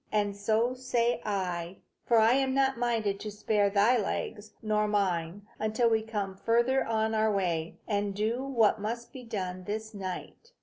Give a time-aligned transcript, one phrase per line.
[0.11, 5.45] And so say I, for I am not minded to spare thy legs or mine,
[5.59, 10.53] until we come farther on our way, and do what must be done this night.